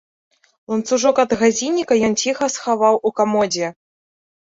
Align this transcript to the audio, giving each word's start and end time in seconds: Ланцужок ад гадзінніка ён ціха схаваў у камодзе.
Ланцужок 0.73 1.17
ад 1.25 1.31
гадзінніка 1.43 1.93
ён 2.09 2.19
ціха 2.25 2.45
схаваў 2.57 2.95
у 3.07 3.15
камодзе. 3.19 3.67